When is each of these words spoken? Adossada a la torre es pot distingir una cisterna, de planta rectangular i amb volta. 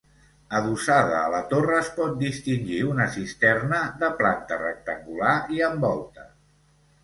Adossada 0.59 1.17
a 1.25 1.27
la 1.33 1.41
torre 1.51 1.75
es 1.81 1.91
pot 1.99 2.15
distingir 2.23 2.81
una 2.93 3.07
cisterna, 3.19 3.83
de 4.03 4.13
planta 4.25 4.61
rectangular 4.65 5.39
i 5.59 5.65
amb 5.71 5.89
volta. 5.91 6.31